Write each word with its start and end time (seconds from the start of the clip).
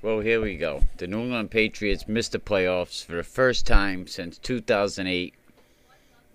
Well, 0.00 0.20
here 0.20 0.40
we 0.40 0.56
go. 0.56 0.84
The 0.98 1.08
New 1.08 1.22
England 1.22 1.50
Patriots 1.50 2.06
missed 2.06 2.30
the 2.30 2.38
playoffs 2.38 3.04
for 3.04 3.16
the 3.16 3.24
first 3.24 3.66
time 3.66 4.06
since 4.06 4.38
2008, 4.38 5.34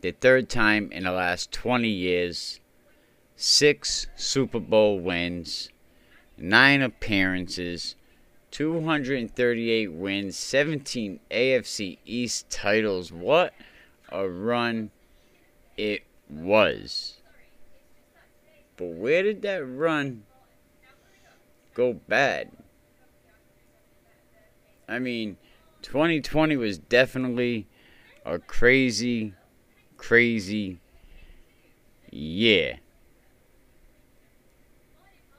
the 0.01 0.12
third 0.12 0.49
time 0.49 0.91
in 0.91 1.04
the 1.04 1.13
last 1.13 1.49
20 1.54 1.88
years, 1.88 2.60
six 3.38 4.07
Super 4.18 4.60
Bowl 4.60 4.99
wins, 4.99 5.70
nine 6.38 6.81
appearances, 6.81 7.96
238 8.51 9.93
wins, 9.93 10.37
17 10.37 11.21
AFC 11.31 11.99
East 12.05 12.49
titles. 12.49 13.13
What 13.13 13.53
a 14.09 14.27
run 14.27 14.91
it 15.77 16.03
was. 16.30 17.21
But 18.75 18.88
where 18.88 19.23
did 19.23 19.41
that 19.43 19.66
run 19.66 20.25
go 21.73 21.93
bad? 21.93 22.52
I 24.88 25.00
mean, 25.00 25.38
2020 25.82 26.58
was 26.58 26.78
definitely 26.78 27.68
a 28.26 28.40
crazy, 28.40 29.34
crazy 29.98 30.80
year. 32.12 32.80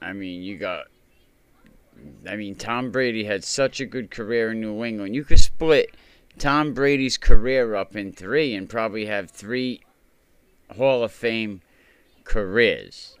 I 0.01 0.13
mean, 0.13 0.43
you 0.43 0.57
got. 0.57 0.85
I 2.29 2.35
mean, 2.35 2.55
Tom 2.55 2.91
Brady 2.91 3.23
had 3.23 3.43
such 3.43 3.79
a 3.79 3.85
good 3.85 4.11
career 4.11 4.51
in 4.51 4.59
New 4.59 4.83
England. 4.83 5.15
You 5.15 5.23
could 5.23 5.39
split 5.39 5.95
Tom 6.37 6.73
Brady's 6.73 7.17
career 7.17 7.75
up 7.75 7.95
in 7.95 8.11
three 8.11 8.53
and 8.53 8.69
probably 8.69 9.05
have 9.05 9.31
three 9.31 9.81
Hall 10.75 11.03
of 11.03 11.11
Fame 11.11 11.61
careers. 12.23 13.17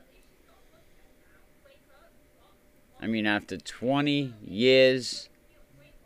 I 3.01 3.07
mean, 3.07 3.25
after 3.25 3.57
20 3.57 4.33
years 4.45 5.29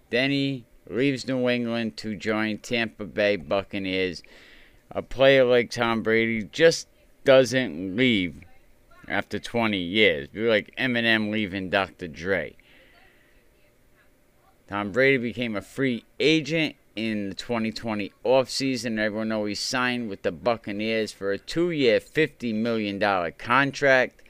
then 0.09 0.31
he 0.31 0.65
leaves 0.89 1.27
New 1.27 1.47
England 1.49 1.97
to 1.97 2.15
join 2.15 2.57
Tampa 2.57 3.05
Bay 3.05 3.35
Buccaneers. 3.35 4.23
A 4.91 5.01
player 5.01 5.43
like 5.43 5.69
Tom 5.69 6.01
Brady 6.01 6.43
just 6.43 6.87
doesn't 7.23 7.95
leave 7.95 8.41
after 9.07 9.39
20 9.39 9.77
years. 9.77 10.27
Be 10.29 10.47
like 10.47 10.73
Eminem 10.77 11.31
leaving 11.31 11.69
Dr. 11.69 12.07
Dre. 12.07 12.55
Tom 14.67 14.91
Brady 14.91 15.17
became 15.17 15.55
a 15.55 15.61
free 15.61 16.05
agent 16.19 16.75
in 16.95 17.29
the 17.29 17.35
2020 17.35 18.11
offseason. 18.25 18.99
Everyone 18.99 19.29
knows 19.29 19.47
he 19.47 19.55
signed 19.55 20.09
with 20.09 20.21
the 20.21 20.31
Buccaneers 20.31 21.11
for 21.11 21.31
a 21.31 21.37
two 21.37 21.71
year, 21.71 21.99
$50 21.99 22.53
million 22.53 22.99
contract. 23.37 24.21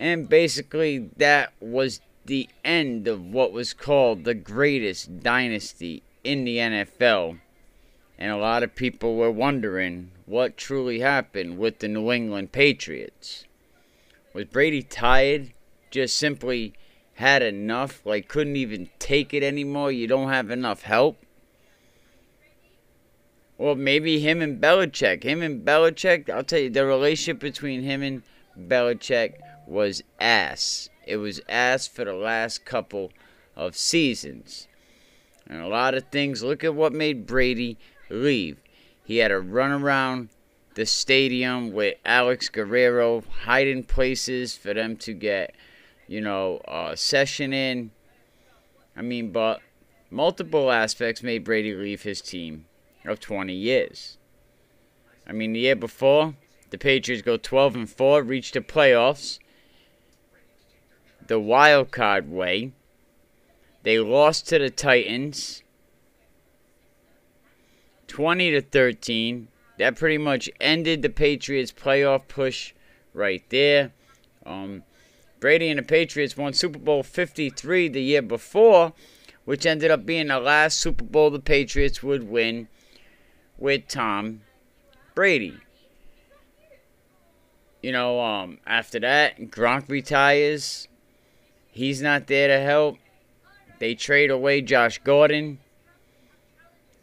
And 0.00 0.28
basically, 0.28 1.10
that 1.16 1.52
was 1.60 2.00
the 2.24 2.48
end 2.64 3.08
of 3.08 3.24
what 3.24 3.52
was 3.52 3.72
called 3.72 4.24
the 4.24 4.34
greatest 4.34 5.20
dynasty 5.20 6.02
in 6.22 6.44
the 6.44 6.58
NFL. 6.58 7.38
And 8.18 8.30
a 8.30 8.36
lot 8.36 8.62
of 8.62 8.76
people 8.76 9.16
were 9.16 9.30
wondering 9.30 10.12
what 10.26 10.56
truly 10.56 11.00
happened 11.00 11.58
with 11.58 11.80
the 11.80 11.88
New 11.88 12.12
England 12.12 12.52
Patriots. 12.52 13.44
Was 14.32 14.44
Brady 14.44 14.82
tired? 14.82 15.52
Just 15.90 16.16
simply 16.16 16.74
had 17.14 17.42
enough? 17.42 18.00
Like, 18.06 18.28
couldn't 18.28 18.56
even 18.56 18.88
take 18.98 19.34
it 19.34 19.42
anymore? 19.42 19.90
You 19.90 20.06
don't 20.06 20.30
have 20.30 20.50
enough 20.50 20.82
help? 20.82 21.18
Or 23.58 23.76
maybe 23.76 24.20
him 24.20 24.40
and 24.40 24.60
Belichick. 24.60 25.22
Him 25.24 25.42
and 25.42 25.64
Belichick, 25.64 26.30
I'll 26.30 26.44
tell 26.44 26.60
you, 26.60 26.70
the 26.70 26.86
relationship 26.86 27.40
between 27.40 27.82
him 27.82 28.02
and 28.02 28.22
Belichick 28.58 29.34
was 29.66 30.02
ass. 30.20 30.88
It 31.06 31.16
was 31.16 31.40
asked 31.48 31.94
for 31.94 32.04
the 32.04 32.14
last 32.14 32.64
couple 32.64 33.12
of 33.56 33.76
seasons. 33.76 34.68
And 35.46 35.60
a 35.60 35.68
lot 35.68 35.94
of 35.94 36.08
things, 36.10 36.42
look 36.42 36.62
at 36.64 36.74
what 36.74 36.92
made 36.92 37.26
Brady 37.26 37.76
leave. 38.08 38.58
He 39.04 39.18
had 39.18 39.28
to 39.28 39.40
run 39.40 39.72
around 39.72 40.28
the 40.74 40.86
stadium 40.86 41.72
with 41.72 41.96
Alex 42.04 42.48
Guerrero, 42.48 43.22
hiding 43.42 43.84
places 43.84 44.56
for 44.56 44.72
them 44.72 44.96
to 44.98 45.12
get, 45.12 45.54
you 46.06 46.20
know, 46.20 46.60
a 46.66 46.96
session 46.96 47.52
in. 47.52 47.90
I 48.96 49.02
mean, 49.02 49.32
but 49.32 49.60
multiple 50.10 50.70
aspects 50.70 51.22
made 51.22 51.44
Brady 51.44 51.74
leave 51.74 52.02
his 52.02 52.20
team 52.20 52.66
of 53.04 53.20
20 53.20 53.52
years. 53.52 54.18
I 55.26 55.32
mean, 55.32 55.52
the 55.52 55.60
year 55.60 55.76
before, 55.76 56.34
the 56.70 56.78
Patriots 56.78 57.22
go 57.22 57.36
12 57.36 57.76
and 57.76 57.90
4, 57.90 58.22
reach 58.22 58.52
the 58.52 58.60
playoffs 58.60 59.38
the 61.32 61.40
wild 61.40 61.90
card 61.90 62.30
way. 62.30 62.70
They 63.84 63.98
lost 63.98 64.50
to 64.50 64.58
the 64.58 64.68
Titans 64.68 65.62
20 68.06 68.50
to 68.50 68.60
13. 68.60 69.48
That 69.78 69.96
pretty 69.96 70.18
much 70.18 70.50
ended 70.60 71.00
the 71.00 71.08
Patriots 71.08 71.72
playoff 71.72 72.28
push 72.28 72.74
right 73.14 73.42
there. 73.48 73.92
Um, 74.44 74.82
Brady 75.40 75.70
and 75.70 75.78
the 75.78 75.82
Patriots 75.82 76.36
won 76.36 76.52
Super 76.52 76.78
Bowl 76.78 77.02
53 77.02 77.88
the 77.88 78.02
year 78.02 78.20
before, 78.20 78.92
which 79.46 79.64
ended 79.64 79.90
up 79.90 80.04
being 80.04 80.26
the 80.26 80.38
last 80.38 80.76
Super 80.76 81.04
Bowl 81.04 81.30
the 81.30 81.40
Patriots 81.40 82.02
would 82.02 82.28
win 82.28 82.68
with 83.56 83.88
Tom 83.88 84.42
Brady. 85.14 85.56
You 87.82 87.92
know, 87.92 88.20
um, 88.20 88.58
after 88.66 89.00
that, 89.00 89.50
Gronk 89.50 89.88
retires. 89.88 90.88
He's 91.72 92.02
not 92.02 92.26
there 92.26 92.48
to 92.48 92.60
help. 92.60 92.98
They 93.78 93.94
trade 93.94 94.30
away 94.30 94.60
Josh 94.60 94.98
Gordon. 94.98 95.58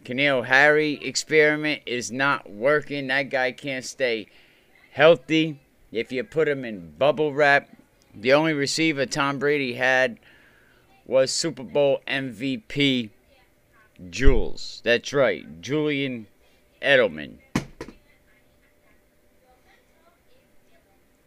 N'Keal 0.05 0.45
Harry 0.45 0.93
experiment 1.03 1.81
is 1.85 2.11
not 2.11 2.49
working. 2.49 3.07
That 3.07 3.29
guy 3.29 3.51
can't 3.51 3.83
stay 3.83 4.27
healthy. 4.91 5.59
If 5.91 6.11
you 6.11 6.23
put 6.23 6.47
him 6.47 6.63
in 6.63 6.91
bubble 6.97 7.33
wrap, 7.33 7.69
the 8.13 8.33
only 8.33 8.53
receiver 8.53 9.05
Tom 9.05 9.39
Brady 9.39 9.73
had 9.73 10.19
was 11.05 11.31
Super 11.31 11.63
Bowl 11.63 12.01
MVP 12.07 13.09
Jules. 14.09 14.81
That's 14.85 15.11
right, 15.13 15.61
Julian 15.61 16.27
Edelman. 16.81 17.37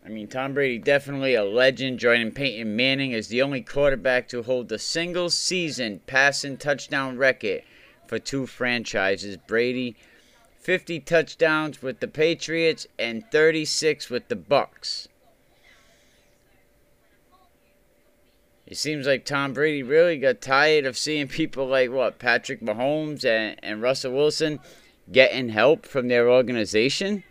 I 0.05 0.09
mean, 0.09 0.27
Tom 0.27 0.55
Brady 0.55 0.79
definitely 0.79 1.35
a 1.35 1.45
legend, 1.45 2.01
joining 2.01 2.33
Peyton 2.33 2.75
Manning 2.75 3.15
as 3.15 3.29
the 3.29 3.41
only 3.41 3.61
quarterback 3.61 4.27
to 4.29 4.43
hold 4.43 4.69
the 4.69 4.79
single 4.79 5.31
season 5.31 6.01
passing 6.07 6.57
touchdown 6.57 7.17
record 7.17 7.63
for 8.09 8.19
two 8.19 8.47
franchises. 8.47 9.37
Brady 9.37 9.97
50 10.59 11.01
touchdowns 11.01 11.83
with 11.83 12.01
the 12.01 12.09
Patriots 12.09 12.87
and 12.99 13.25
36 13.31 14.11
with 14.11 14.29
the 14.29 14.37
Bucs. 14.37 15.07
It 18.67 18.77
seems 18.77 19.07
like 19.07 19.25
Tom 19.25 19.53
Brady 19.53 19.83
really 19.83 20.19
got 20.19 20.41
tired 20.41 20.87
of 20.87 20.97
seeing 20.97 21.29
people 21.29 21.67
like 21.67 21.91
what 21.91 22.19
Patrick 22.19 22.61
Mahomes 22.61 23.25
and, 23.25 23.57
and 23.63 23.83
Russell 23.83 24.13
Wilson 24.13 24.61
getting 25.11 25.51
help 25.51 25.85
from 25.85 26.09
their 26.09 26.31
organization. 26.31 27.23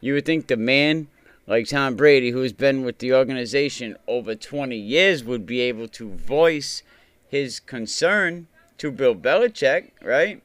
You 0.00 0.14
would 0.14 0.24
think 0.24 0.46
the 0.46 0.56
man 0.56 1.08
like 1.46 1.66
Tom 1.66 1.96
Brady, 1.96 2.30
who's 2.30 2.52
been 2.52 2.84
with 2.84 2.98
the 2.98 3.12
organization 3.12 3.96
over 4.06 4.34
20 4.34 4.76
years, 4.76 5.24
would 5.24 5.46
be 5.46 5.60
able 5.60 5.88
to 5.88 6.10
voice 6.10 6.82
his 7.28 7.60
concern 7.60 8.46
to 8.78 8.90
Bill 8.90 9.14
Belichick, 9.14 9.90
right? 10.02 10.42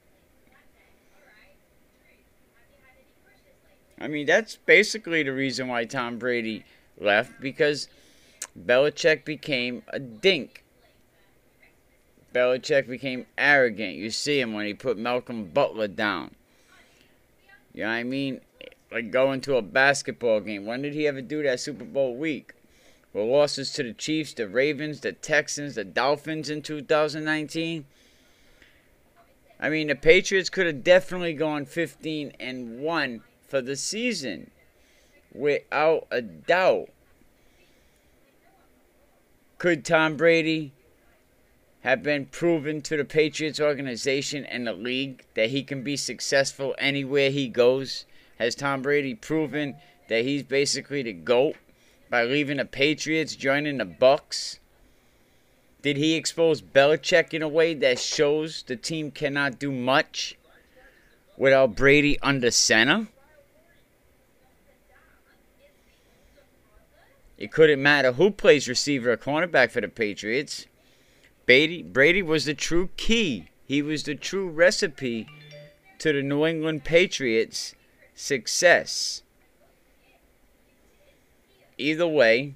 I 4.00 4.08
mean, 4.08 4.26
that's 4.26 4.58
basically 4.58 5.24
the 5.24 5.32
reason 5.32 5.68
why 5.68 5.86
Tom 5.86 6.18
Brady 6.18 6.66
left 7.00 7.40
because 7.40 7.88
Belichick 8.58 9.26
became 9.26 9.84
a 9.88 10.00
dink. 10.00 10.64
Belichick 12.34 12.88
became 12.88 13.26
arrogant. 13.38 13.96
You 13.96 14.10
see 14.10 14.40
him 14.40 14.54
when 14.54 14.66
he 14.66 14.74
put 14.74 14.98
Malcolm 14.98 15.46
Butler 15.46 15.88
down. 15.88 16.36
You 17.74 17.84
know 17.84 17.90
what 17.90 17.96
I 17.96 18.04
mean? 18.04 18.42
Like 18.92 19.12
going 19.12 19.42
to 19.42 19.58
a 19.58 19.62
basketball 19.62 20.40
game. 20.42 20.66
When 20.66 20.82
did 20.82 20.94
he 20.94 21.08
ever 21.08 21.22
do 21.22 21.44
that 21.44 21.60
Super 21.60 21.86
Bowl 21.86 22.16
week? 22.16 22.54
Well, 23.14 23.28
losses 23.28 23.72
to 23.74 23.84
the 23.84 23.94
Chiefs, 23.94 24.34
the 24.34 24.48
Ravens, 24.48 25.00
the 25.00 25.14
Texans, 25.14 25.76
the 25.76 25.86
Dolphins 25.86 26.50
in 26.50 26.62
2019. 26.62 27.86
I 29.60 29.70
mean, 29.70 29.88
the 29.88 29.96
Patriots 29.96 30.50
could 30.50 30.66
have 30.66 30.84
definitely 30.84 31.34
gone 31.34 31.66
15 31.66 32.34
and 32.40 32.82
1 32.82 33.22
for 33.48 33.62
the 33.62 33.78
season 33.78 34.52
without 35.34 36.08
a 36.12 36.22
doubt. 36.22 36.90
Could 39.58 39.86
Tom 39.86 40.18
Brady 40.18 40.74
have 41.82 42.04
been 42.04 42.26
proven 42.26 42.82
to 42.82 42.98
the 42.98 43.06
Patriots 43.06 43.60
organization 43.60 44.44
and 44.46 44.68
the 44.68 44.74
league 44.74 45.24
that 45.36 45.52
he 45.52 45.64
can 45.64 45.84
be 45.84 45.96
successful 45.96 46.76
anywhere 46.78 47.30
he 47.30 47.48
goes? 47.48 48.06
Has 48.38 48.56
Tom 48.56 48.82
Brady 48.82 49.16
proven 49.16 49.76
that 50.10 50.24
he's 50.24 50.44
basically 50.44 51.02
the 51.02 51.14
GOAT 51.14 51.56
by 52.10 52.24
leaving 52.24 52.58
the 52.58 52.66
Patriots, 52.66 53.36
joining 53.36 53.78
the 53.78 53.86
Bucs? 53.86 54.60
Did 55.82 55.98
he 55.98 56.16
expose 56.16 56.62
Belichick 56.62 57.34
in 57.34 57.42
a 57.42 57.48
way 57.48 57.74
that 57.76 58.00
shows 58.00 58.64
the 58.64 58.76
team 58.76 59.12
cannot 59.12 59.60
do 59.60 59.72
much 59.72 60.36
without 61.38 61.76
Brady 61.76 62.20
under 62.22 62.52
center? 62.52 63.08
It 67.38 67.52
couldn't 67.52 67.82
matter 67.82 68.14
who 68.14 68.32
plays 68.32 68.68
receiver 68.68 69.12
or 69.12 69.18
cornerback 69.18 69.72
for 69.72 69.82
the 69.82 69.88
Patriots. 69.88 70.66
Brady, 71.46 71.84
Brady 71.84 72.22
was 72.22 72.46
the 72.46 72.54
true 72.54 72.90
key. 72.98 73.50
He 73.68 73.82
was 73.82 74.04
the 74.04 74.16
true 74.16 74.50
recipe 74.50 75.28
to 76.00 76.14
the 76.14 76.22
New 76.22 76.46
England 76.46 76.84
Patriots' 76.84 77.76
success. 78.16 79.22
Either 81.78 82.08
way, 82.08 82.56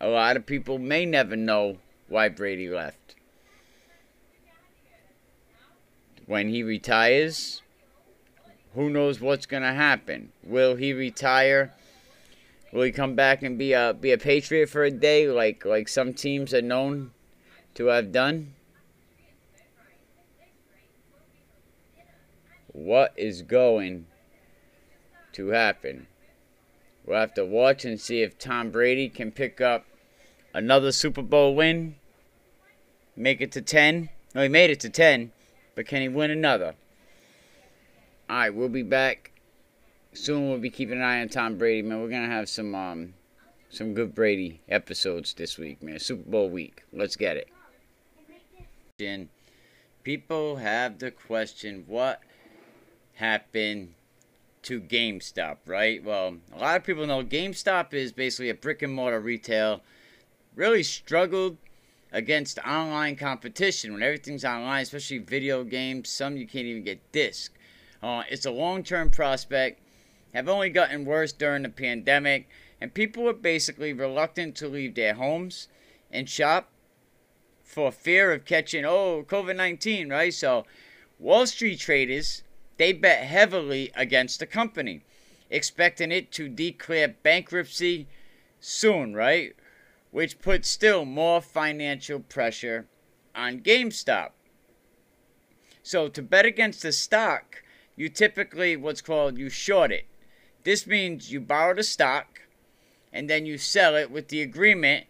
a 0.00 0.08
lot 0.08 0.36
of 0.36 0.46
people 0.46 0.78
may 0.78 1.06
never 1.06 1.36
know 1.36 1.78
why 2.08 2.28
Brady 2.28 2.68
left. 2.68 3.14
When 6.26 6.48
he 6.48 6.62
retires, 6.62 7.60
who 8.74 8.88
knows 8.88 9.20
what's 9.20 9.46
going 9.46 9.62
to 9.62 9.74
happen? 9.74 10.32
Will 10.42 10.76
he 10.76 10.92
retire? 10.92 11.72
Will 12.72 12.82
he 12.82 12.92
come 12.92 13.14
back 13.14 13.42
and 13.42 13.58
be 13.58 13.72
a 13.72 13.94
be 13.94 14.10
a 14.10 14.18
Patriot 14.18 14.68
for 14.68 14.84
a 14.84 14.90
day 14.90 15.28
like 15.28 15.64
like 15.64 15.86
some 15.86 16.12
teams 16.12 16.52
are 16.52 16.62
known 16.62 17.12
to 17.74 17.86
have 17.86 18.10
done? 18.10 18.53
What 22.74 23.14
is 23.16 23.42
going 23.42 24.06
to 25.32 25.48
happen? 25.48 26.08
We'll 27.06 27.20
have 27.20 27.34
to 27.34 27.44
watch 27.44 27.84
and 27.84 28.00
see 28.00 28.20
if 28.20 28.36
Tom 28.36 28.70
Brady 28.70 29.08
can 29.08 29.30
pick 29.30 29.60
up 29.60 29.86
another 30.52 30.90
Super 30.90 31.22
Bowl 31.22 31.54
win, 31.54 31.94
make 33.14 33.40
it 33.40 33.52
to 33.52 33.62
10. 33.62 34.08
No, 34.34 34.42
he 34.42 34.48
made 34.48 34.70
it 34.70 34.80
to 34.80 34.90
10, 34.90 35.30
but 35.76 35.86
can 35.86 36.02
he 36.02 36.08
win 36.08 36.32
another? 36.32 36.74
All 38.28 38.36
right, 38.36 38.54
we'll 38.54 38.68
be 38.68 38.82
back 38.82 39.30
soon. 40.12 40.48
We'll 40.48 40.58
be 40.58 40.70
keeping 40.70 40.96
an 40.96 41.04
eye 41.04 41.20
on 41.20 41.28
Tom 41.28 41.56
Brady, 41.56 41.82
man. 41.82 42.00
We're 42.02 42.08
gonna 42.08 42.26
have 42.26 42.48
some 42.48 42.74
um 42.74 43.14
some 43.70 43.94
good 43.94 44.14
Brady 44.16 44.60
episodes 44.68 45.34
this 45.34 45.58
week, 45.58 45.80
man. 45.80 46.00
Super 46.00 46.28
Bowl 46.28 46.50
week. 46.50 46.82
Let's 46.92 47.14
get 47.14 47.36
it. 47.36 47.48
People 50.02 50.56
have 50.56 50.98
the 50.98 51.10
question, 51.10 51.84
what 51.86 52.20
happened 53.14 53.94
to 54.62 54.80
GameStop, 54.80 55.58
right? 55.66 56.02
Well, 56.02 56.36
a 56.54 56.58
lot 56.58 56.76
of 56.76 56.84
people 56.84 57.06
know 57.06 57.22
GameStop 57.22 57.92
is 57.92 58.12
basically 58.12 58.48
a 58.48 58.54
brick 58.54 58.82
and 58.82 58.94
mortar 58.94 59.20
retail. 59.20 59.82
Really 60.54 60.82
struggled 60.82 61.58
against 62.12 62.58
online 62.60 63.16
competition 63.16 63.92
when 63.92 64.02
everything's 64.02 64.44
online, 64.44 64.82
especially 64.82 65.18
video 65.18 65.64
games. 65.64 66.08
Some 66.08 66.36
you 66.36 66.46
can't 66.46 66.64
even 66.64 66.84
get 66.84 67.12
disc. 67.12 67.52
Uh, 68.02 68.22
it's 68.30 68.46
a 68.46 68.50
long 68.50 68.82
term 68.82 69.10
prospect. 69.10 69.80
Have 70.32 70.48
only 70.48 70.70
gotten 70.70 71.04
worse 71.04 71.32
during 71.32 71.62
the 71.62 71.68
pandemic, 71.68 72.48
and 72.80 72.94
people 72.94 73.28
are 73.28 73.34
basically 73.34 73.92
reluctant 73.92 74.56
to 74.56 74.68
leave 74.68 74.94
their 74.94 75.14
homes 75.14 75.68
and 76.10 76.28
shop 76.28 76.70
for 77.62 77.92
fear 77.92 78.32
of 78.32 78.44
catching 78.44 78.84
oh 78.84 79.24
COVID 79.28 79.56
nineteen, 79.56 80.08
right? 80.08 80.32
So, 80.32 80.64
Wall 81.18 81.46
Street 81.46 81.80
traders 81.80 82.43
they 82.76 82.92
bet 82.92 83.24
heavily 83.24 83.90
against 83.94 84.40
the 84.40 84.46
company, 84.46 85.02
expecting 85.50 86.10
it 86.10 86.32
to 86.32 86.48
declare 86.48 87.08
bankruptcy 87.08 88.08
soon, 88.60 89.14
right? 89.14 89.54
Which 90.10 90.40
puts 90.40 90.68
still 90.68 91.04
more 91.04 91.40
financial 91.40 92.20
pressure 92.20 92.86
on 93.34 93.60
GameStop. 93.60 94.30
So 95.82 96.08
to 96.08 96.22
bet 96.22 96.46
against 96.46 96.82
the 96.82 96.92
stock, 96.92 97.62
you 97.96 98.08
typically 98.08 98.76
what's 98.76 99.02
called 99.02 99.38
you 99.38 99.50
short 99.50 99.92
it. 99.92 100.06
This 100.64 100.86
means 100.86 101.30
you 101.30 101.40
borrow 101.40 101.74
the 101.74 101.82
stock 101.82 102.42
and 103.12 103.28
then 103.28 103.46
you 103.46 103.58
sell 103.58 103.94
it 103.94 104.10
with 104.10 104.28
the 104.28 104.42
agreement 104.42 105.06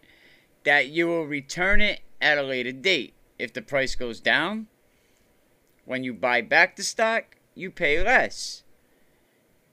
that 0.63 0.89
you 0.89 1.07
will 1.07 1.25
return 1.25 1.81
it 1.81 2.01
at 2.19 2.37
a 2.37 2.43
later 2.43 2.71
date. 2.71 3.13
If 3.39 3.53
the 3.53 3.61
price 3.61 3.95
goes 3.95 4.19
down, 4.19 4.67
when 5.85 6.03
you 6.03 6.13
buy 6.13 6.41
back 6.41 6.75
the 6.75 6.83
stock, 6.83 7.37
you 7.55 7.71
pay 7.71 8.03
less. 8.03 8.63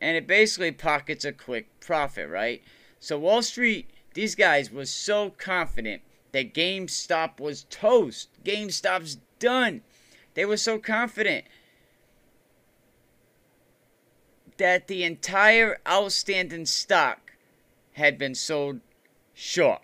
And 0.00 0.16
it 0.16 0.26
basically 0.26 0.72
pockets 0.72 1.24
a 1.24 1.32
quick 1.32 1.68
profit, 1.80 2.28
right? 2.28 2.62
So 2.98 3.18
Wall 3.18 3.42
Street, 3.42 3.90
these 4.14 4.34
guys 4.34 4.72
was 4.72 4.90
so 4.90 5.30
confident 5.30 6.02
that 6.32 6.54
GameStop 6.54 7.38
was 7.38 7.64
toast. 7.64 8.28
GameStop's 8.44 9.18
done. 9.38 9.82
They 10.34 10.44
were 10.44 10.56
so 10.56 10.78
confident 10.78 11.44
that 14.56 14.86
the 14.86 15.04
entire 15.04 15.78
outstanding 15.86 16.66
stock 16.66 17.32
had 17.94 18.18
been 18.18 18.34
sold 18.34 18.80
short. 19.34 19.82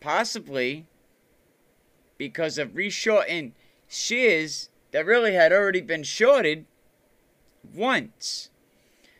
Possibly 0.00 0.86
because 2.18 2.58
of 2.58 2.70
reshorting 2.70 3.52
shares 3.88 4.68
that 4.92 5.06
really 5.06 5.34
had 5.34 5.52
already 5.52 5.80
been 5.80 6.02
shorted 6.02 6.64
once. 7.74 8.50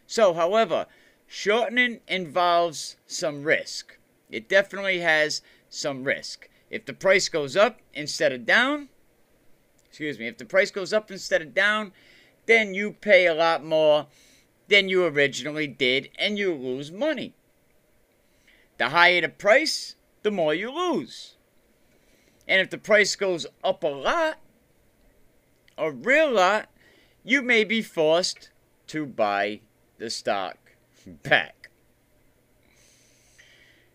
So, 0.07 0.35
however, 0.35 0.87
shortening 1.27 2.01
involves 2.07 2.97
some 3.07 3.43
risk. 3.45 3.99
It 4.31 4.49
definitely 4.49 5.01
has 5.01 5.43
some 5.69 6.05
risk. 6.05 6.49
If 6.71 6.85
the 6.85 6.93
price 6.93 7.29
goes 7.29 7.57
up 7.57 7.81
instead 7.95 8.33
of 8.33 8.45
down, 8.45 8.89
excuse 9.89 10.19
me, 10.19 10.27
if 10.27 10.39
the 10.39 10.45
price 10.45 10.71
goes 10.71 10.93
up 10.93 11.11
instead 11.11 11.43
of 11.43 11.55
down, 11.55 11.93
then 12.47 12.75
you 12.75 12.93
pay 12.93 13.27
a 13.27 13.35
lot 13.35 13.65
more 13.65 14.07
than 14.69 14.89
you 14.89 15.05
originally 15.05 15.67
did 15.67 16.11
and 16.19 16.39
you 16.39 16.55
lose 16.55 16.91
money. 16.91 17.35
The 18.79 18.91
higher 18.91 19.21
the 19.21 19.29
price, 19.29 19.97
the 20.23 20.31
more 20.31 20.55
you 20.55 20.71
lose. 20.71 21.35
And 22.49 22.61
if 22.61 22.71
the 22.71 22.79
price 22.79 23.17
goes 23.17 23.47
up 23.65 23.83
a 23.83 23.89
lot, 23.89 24.39
a 25.79 25.91
real 25.91 26.33
lot, 26.33 26.69
you 27.27 27.43
may 27.43 27.65
be 27.65 27.83
forced 27.83 28.51
to 28.87 29.05
buy 29.05 29.59
the 29.99 30.09
stock 30.09 30.57
back. 31.25 31.71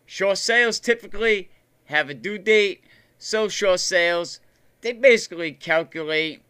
Short 0.06 0.38
sales 0.38 0.82
typically 0.82 1.50
have 1.86 2.10
a 2.10 2.14
due 2.14 2.38
date, 2.38 2.84
so 3.18 3.48
short 3.48 3.80
sales, 3.80 4.42
they 4.82 4.92
basically 4.92 5.54
calculate 5.54 6.42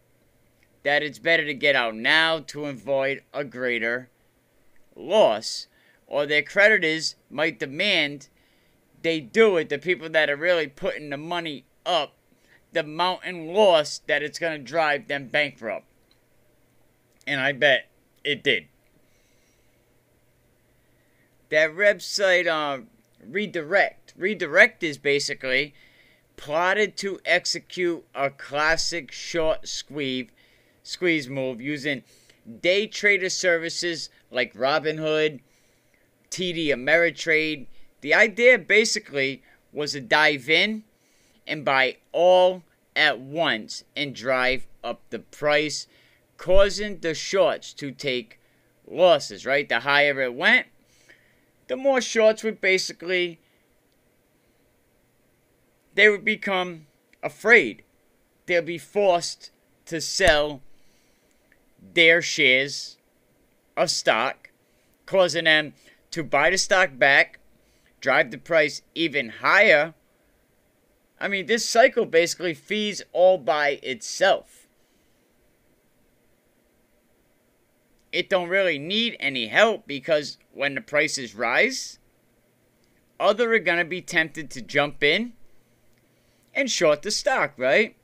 that 0.81 1.03
it's 1.03 1.19
better 1.19 1.45
to 1.45 1.53
get 1.53 1.75
out 1.75 1.93
now 1.95 2.39
to 2.39 2.65
avoid 2.65 3.21
a 3.31 3.43
greater 3.43 4.09
loss, 4.95 5.67
or 6.07 6.25
their 6.25 6.41
creditors 6.41 7.15
might 7.29 7.59
demand 7.59 8.29
they 9.03 9.19
do 9.19 9.57
it, 9.57 9.69
the 9.69 9.77
people 9.77 10.09
that 10.09 10.31
are 10.31 10.35
really 10.35 10.67
putting 10.67 11.11
the 11.11 11.17
money 11.17 11.63
up, 11.85 12.15
the 12.73 12.81
mountain 12.81 13.53
loss 13.53 13.99
that 14.07 14.23
it's 14.23 14.39
going 14.39 14.57
to 14.57 14.63
drive 14.63 15.07
them 15.07 15.27
bankrupt 15.27 15.85
and 17.27 17.39
I 17.39 17.51
bet 17.51 17.87
it 18.23 18.43
did. 18.43 18.67
That 21.49 21.71
website, 21.71 22.47
uh, 22.47 22.83
Reddit. 23.29 23.95
Reddit 24.17 24.83
is 24.83 24.97
basically 24.97 25.73
plotted 26.37 26.97
to 26.97 27.19
execute 27.25 28.03
a 28.15 28.29
classic 28.29 29.11
short 29.11 29.67
squeeze 29.67 30.29
squeeze 30.83 31.29
move 31.29 31.61
using 31.61 32.03
day 32.61 32.87
trader 32.87 33.29
services 33.29 34.09
like 34.31 34.53
Robinhood, 34.55 35.41
TD 36.31 36.67
Ameritrade. 36.67 37.67
The 38.01 38.15
idea 38.15 38.57
basically 38.57 39.43
was 39.71 39.91
to 39.91 40.01
dive 40.01 40.49
in 40.49 40.83
and 41.45 41.63
buy 41.63 41.97
all 42.11 42.63
at 42.95 43.19
once 43.19 43.83
and 43.95 44.15
drive 44.15 44.65
up 44.83 45.01
the 45.09 45.19
price 45.19 45.87
causing 46.41 46.97
the 47.01 47.13
shorts 47.13 47.71
to 47.71 47.91
take 47.91 48.39
losses, 48.87 49.45
right? 49.45 49.69
The 49.69 49.81
higher 49.81 50.19
it 50.21 50.33
went, 50.33 50.65
the 51.67 51.77
more 51.77 52.01
shorts 52.01 52.43
would 52.43 52.59
basically 52.59 53.39
they 55.93 56.09
would 56.09 56.25
become 56.25 56.87
afraid. 57.21 57.83
They'll 58.47 58.63
be 58.63 58.79
forced 58.79 59.51
to 59.85 60.01
sell 60.01 60.61
their 61.93 62.23
shares 62.23 62.97
of 63.77 63.91
stock, 63.91 64.49
causing 65.05 65.43
them 65.43 65.73
to 66.09 66.23
buy 66.23 66.49
the 66.49 66.57
stock 66.57 66.97
back, 66.97 67.37
drive 67.99 68.31
the 68.31 68.39
price 68.39 68.81
even 68.95 69.29
higher. 69.29 69.93
I 71.19 71.27
mean, 71.27 71.45
this 71.45 71.69
cycle 71.69 72.07
basically 72.07 72.55
feeds 72.55 73.03
all 73.13 73.37
by 73.37 73.79
itself. 73.83 74.60
It 78.11 78.29
don't 78.29 78.49
really 78.49 78.77
need 78.77 79.15
any 79.19 79.47
help 79.47 79.87
because 79.87 80.37
when 80.53 80.75
the 80.75 80.81
prices 80.81 81.33
rise, 81.33 81.99
other 83.19 83.53
are 83.53 83.59
going 83.59 83.77
to 83.77 83.85
be 83.85 84.01
tempted 84.01 84.49
to 84.51 84.61
jump 84.61 85.03
in 85.03 85.33
and 86.53 86.69
short 86.69 87.01
the 87.01 87.11
stock, 87.11 87.53
right? 87.57 87.95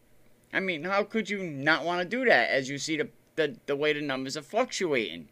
I 0.54 0.60
mean, 0.60 0.86
how 0.86 1.04
could 1.04 1.30
you 1.30 1.44
not 1.44 1.84
want 1.84 2.02
to 2.02 2.08
do 2.08 2.26
that 2.26 2.50
as 2.50 2.70
you 2.70 2.78
see 2.78 2.98
the, 2.98 3.10
the, 3.36 3.58
the 3.66 3.76
way 3.76 3.94
the 3.94 4.02
numbers 4.02 4.38
are 4.38 4.42
fluctuating? 4.42 5.28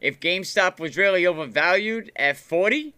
If 0.00 0.20
GameStop 0.20 0.78
was 0.78 0.98
really 0.98 1.26
overvalued 1.26 2.12
at 2.16 2.36
40, 2.36 2.94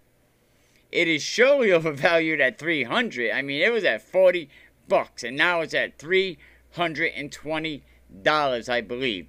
it 0.91 1.07
is 1.07 1.23
surely 1.23 1.71
overvalued 1.73 2.41
at 2.41 2.59
300. 2.59 3.31
I 3.31 3.43
mean, 3.43 3.63
it 3.63 3.73
was 3.73 3.85
at 3.85 4.03
40 4.03 4.49
bucks 4.89 5.23
and 5.23 5.37
now 5.37 5.61
it's 5.61 5.75
at 5.75 5.99
320 5.99 7.83
dollars, 8.23 8.69
I 8.69 8.81
believe. 8.81 9.29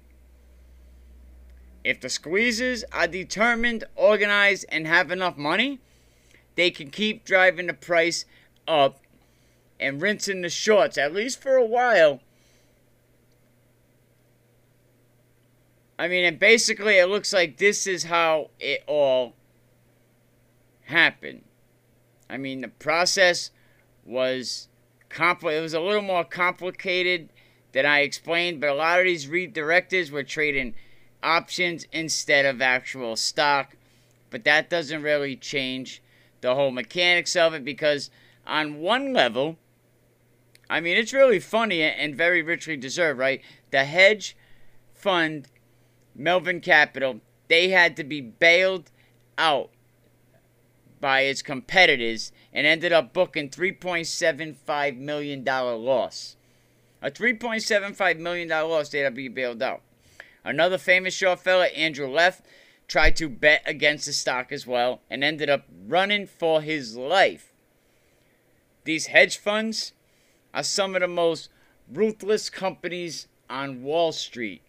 If 1.88 2.02
the 2.02 2.10
squeezes 2.10 2.84
are 2.92 3.06
determined, 3.06 3.84
organized, 3.96 4.66
and 4.68 4.86
have 4.86 5.10
enough 5.10 5.38
money, 5.38 5.80
they 6.54 6.70
can 6.70 6.90
keep 6.90 7.24
driving 7.24 7.66
the 7.66 7.72
price 7.72 8.26
up 8.66 9.00
and 9.80 10.02
rinsing 10.02 10.42
the 10.42 10.50
shorts, 10.50 10.98
at 10.98 11.14
least 11.14 11.40
for 11.40 11.56
a 11.56 11.64
while. 11.64 12.20
I 15.98 16.08
mean, 16.08 16.26
and 16.26 16.38
basically, 16.38 16.98
it 16.98 17.06
looks 17.06 17.32
like 17.32 17.56
this 17.56 17.86
is 17.86 18.04
how 18.04 18.50
it 18.60 18.84
all 18.86 19.32
happened. 20.82 21.42
I 22.28 22.36
mean, 22.36 22.60
the 22.60 22.68
process 22.68 23.50
was 24.04 24.68
compl- 25.08 25.56
It 25.56 25.62
was 25.62 25.72
a 25.72 25.80
little 25.80 26.02
more 26.02 26.24
complicated 26.24 27.30
than 27.72 27.86
I 27.86 28.00
explained, 28.00 28.60
but 28.60 28.68
a 28.68 28.74
lot 28.74 28.98
of 28.98 29.06
these 29.06 29.26
Redditors 29.26 30.10
were 30.10 30.22
trading 30.22 30.74
options 31.22 31.86
instead 31.92 32.44
of 32.46 32.62
actual 32.62 33.16
stock. 33.16 33.76
But 34.30 34.44
that 34.44 34.70
doesn't 34.70 35.02
really 35.02 35.36
change 35.36 36.02
the 36.40 36.54
whole 36.54 36.70
mechanics 36.70 37.34
of 37.34 37.54
it 37.54 37.64
because, 37.64 38.10
on 38.46 38.80
one 38.80 39.12
level, 39.12 39.56
I 40.70 40.80
mean, 40.80 40.96
it's 40.96 41.12
really 41.12 41.40
funny 41.40 41.82
and 41.82 42.14
very 42.14 42.42
richly 42.42 42.76
deserved, 42.76 43.18
right? 43.18 43.40
The 43.70 43.84
hedge 43.84 44.36
fund, 44.92 45.48
Melvin 46.14 46.60
Capital, 46.60 47.20
they 47.48 47.70
had 47.70 47.96
to 47.96 48.04
be 48.04 48.20
bailed 48.20 48.90
out 49.38 49.70
by 51.00 51.22
its 51.22 51.42
competitors 51.42 52.32
and 52.52 52.66
ended 52.66 52.92
up 52.92 53.12
booking 53.12 53.48
$3.75 53.48 54.98
million 54.98 55.44
loss. 55.44 56.36
A 57.00 57.10
$3.75 57.10 58.18
million 58.18 58.48
loss, 58.48 58.88
they 58.90 58.98
had 58.98 59.14
to 59.14 59.16
be 59.16 59.28
bailed 59.28 59.62
out. 59.62 59.82
Another 60.44 60.78
famous 60.78 61.14
short 61.14 61.40
fella, 61.40 61.66
Andrew 61.66 62.08
Left, 62.08 62.44
tried 62.86 63.16
to 63.16 63.28
bet 63.28 63.62
against 63.66 64.06
the 64.06 64.12
stock 64.12 64.50
as 64.50 64.66
well 64.66 65.02
and 65.10 65.22
ended 65.22 65.50
up 65.50 65.66
running 65.86 66.26
for 66.26 66.62
his 66.62 66.96
life. 66.96 67.52
These 68.84 69.06
hedge 69.06 69.36
funds 69.36 69.92
are 70.54 70.62
some 70.62 70.94
of 70.94 71.02
the 71.02 71.08
most 71.08 71.50
ruthless 71.92 72.48
companies 72.48 73.28
on 73.50 73.82
Wall 73.82 74.12
Street. 74.12 74.62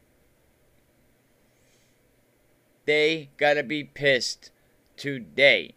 They 2.85 3.29
gotta 3.37 3.63
be 3.63 3.83
pissed 3.83 4.51
today. 4.97 5.75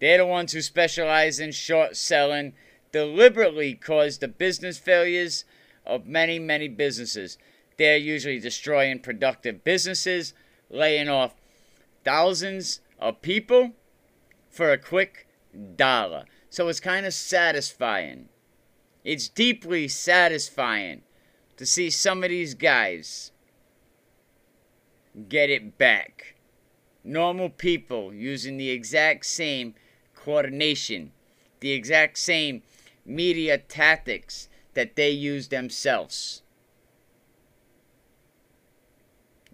They're 0.00 0.18
the 0.18 0.26
ones 0.26 0.52
who 0.52 0.62
specialize 0.62 1.40
in 1.40 1.52
short 1.52 1.96
selling, 1.96 2.54
deliberately 2.92 3.74
cause 3.74 4.18
the 4.18 4.28
business 4.28 4.78
failures 4.78 5.44
of 5.84 6.06
many, 6.06 6.38
many 6.38 6.68
businesses. 6.68 7.36
They're 7.76 7.96
usually 7.96 8.38
destroying 8.38 9.00
productive 9.00 9.64
businesses, 9.64 10.32
laying 10.70 11.08
off 11.08 11.34
thousands 12.04 12.80
of 12.98 13.22
people 13.22 13.72
for 14.50 14.70
a 14.70 14.78
quick 14.78 15.26
dollar. 15.76 16.24
So 16.50 16.68
it's 16.68 16.80
kind 16.80 17.04
of 17.04 17.14
satisfying. 17.14 18.28
It's 19.02 19.28
deeply 19.28 19.88
satisfying 19.88 21.02
to 21.56 21.66
see 21.66 21.90
some 21.90 22.22
of 22.22 22.30
these 22.30 22.54
guys 22.54 23.32
get 25.28 25.50
it 25.50 25.76
back. 25.78 26.36
Normal 27.02 27.50
people 27.50 28.14
using 28.14 28.56
the 28.56 28.70
exact 28.70 29.26
same 29.26 29.74
coordination, 30.14 31.12
the 31.60 31.72
exact 31.72 32.18
same 32.18 32.62
media 33.04 33.58
tactics 33.58 34.48
that 34.74 34.96
they 34.96 35.10
use 35.10 35.48
themselves. 35.48 36.42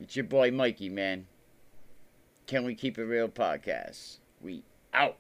It's 0.00 0.16
your 0.16 0.25
boy 0.25 0.50
Mikey, 0.50 0.88
man. 0.88 1.26
Can 2.47 2.64
we 2.64 2.75
keep 2.75 2.99
it 2.99 3.04
real 3.04 3.28
podcast? 3.28 4.16
We 4.40 4.64
out. 4.95 5.19